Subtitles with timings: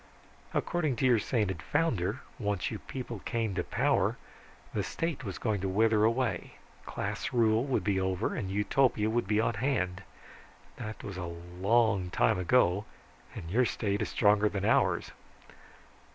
[0.51, 4.17] "According to your sainted founder, once you people came to power
[4.73, 6.53] the State was going to wither away,
[6.87, 10.01] class rule would be over, and Utopia be on hand.
[10.77, 11.25] That was a
[11.61, 12.85] long time ago,
[13.35, 15.11] and your State is stronger than ours."